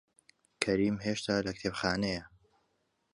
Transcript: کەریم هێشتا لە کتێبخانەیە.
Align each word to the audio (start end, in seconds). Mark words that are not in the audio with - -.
کەریم 0.63 0.95
هێشتا 1.05 1.35
لە 1.45 1.51
کتێبخانەیە. 1.57 2.23